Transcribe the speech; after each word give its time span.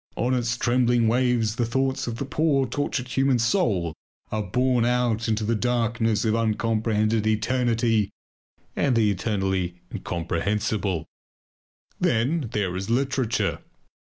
On 0.15 0.33
its 0.33 0.57
trembling 0.57 1.07
waves 1.07 1.57
the 1.57 1.65
thoughts 1.67 2.07
of 2.07 2.15
the 2.17 2.25
poor 2.25 2.65
tortured 2.65 3.09
human 3.09 3.37
soul 3.37 3.93
are 4.31 4.41
borne 4.41 4.83
out 4.83 5.27
into 5.27 5.43
the 5.43 5.53
darkness 5.53 6.25
of 6.25 6.33
uncomprehended 6.35 7.27
eternity 7.27 8.09
and 8.75 8.95
the 8.95 9.11
eternally 9.11 9.75
incomprehensible. 9.93 11.05
Then 11.99 12.49
there 12.51 12.75
is 12.75 12.89
literature. 12.89 13.59